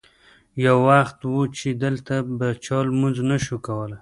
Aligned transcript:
یو 0.65 0.77
وخت 0.89 1.17
و 1.23 1.31
چې 1.57 1.69
دلته 1.83 2.15
به 2.37 2.47
چا 2.65 2.77
لمونځ 2.87 3.17
نه 3.29 3.37
شو 3.45 3.57
کولی. 3.67 3.99